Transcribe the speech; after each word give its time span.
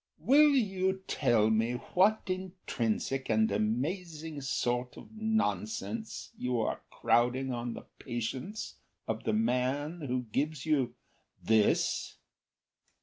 "Will 0.17 0.49
you 0.55 1.03
tell 1.05 1.51
me 1.51 1.73
what 1.73 2.23
intrinsic 2.25 3.29
and 3.29 3.51
amazing 3.51 4.41
sort 4.41 4.97
of 4.97 5.09
nonsense 5.13 6.31
You 6.35 6.59
are 6.61 6.81
crowding 6.89 7.53
on 7.53 7.75
the 7.75 7.85
patience 7.99 8.77
of 9.07 9.25
the 9.25 9.33
man 9.33 10.01
who 10.07 10.23
gives 10.31 10.65
you 10.65 10.95
this? 11.43 12.17